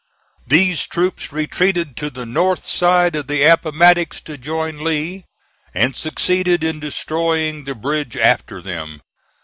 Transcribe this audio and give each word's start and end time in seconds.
These 0.47 0.87
troops 0.87 1.31
retreated 1.31 1.95
to 1.97 2.09
the 2.09 2.25
north 2.25 2.65
side 2.65 3.15
of 3.15 3.27
the 3.27 3.43
Appomattox 3.43 4.19
to 4.21 4.35
join 4.35 4.83
Lee, 4.83 5.25
and 5.75 5.95
succeeded 5.95 6.63
in 6.63 6.79
destroying 6.79 7.65
the 7.65 7.75
bridge 7.75 8.17
after 8.17 8.63
them. 8.63 9.01